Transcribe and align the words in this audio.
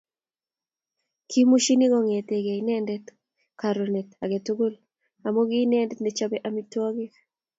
kimushini 1.29 1.85
kongetei 1.91 2.45
inendet 2.61 3.05
karonet 3.61 4.09
aketugul 4.23 4.73
amu 5.27 5.41
kiinendet 5.49 5.99
nechopei 6.01 6.45
amitwagik 6.47 7.13